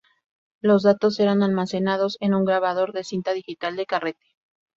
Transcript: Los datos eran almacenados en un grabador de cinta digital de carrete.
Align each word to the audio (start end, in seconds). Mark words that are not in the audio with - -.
Los 0.61 0.81
datos 0.81 1.19
eran 1.19 1.43
almacenados 1.43 2.17
en 2.21 2.33
un 2.33 2.43
grabador 2.43 2.91
de 2.91 3.03
cinta 3.03 3.33
digital 3.33 3.75
de 3.75 3.85
carrete. 3.85 4.25